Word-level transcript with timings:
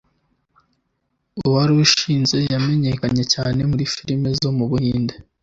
uwarushinze 1.47 2.37
yamenyekanye 2.53 3.23
cyane 3.33 3.59
muri 3.69 3.83
filime 3.93 4.29
zo 4.41 4.49
mu 4.57 4.65
Buhinde 4.71 5.13